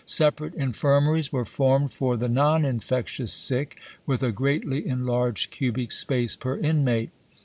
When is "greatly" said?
4.31-4.87